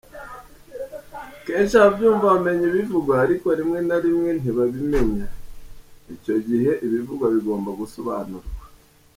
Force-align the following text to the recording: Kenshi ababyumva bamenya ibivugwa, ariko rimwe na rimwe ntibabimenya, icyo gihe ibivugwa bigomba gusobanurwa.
Kenshi 1.45 1.73
ababyumva 1.77 2.33
bamenya 2.33 2.63
ibivugwa, 2.67 3.13
ariko 3.25 3.47
rimwe 3.59 3.79
na 3.87 3.97
rimwe 4.03 4.29
ntibabimenya, 4.39 5.27
icyo 6.15 6.35
gihe 6.47 6.71
ibivugwa 6.85 7.25
bigomba 7.35 7.69
gusobanurwa. 7.81 8.47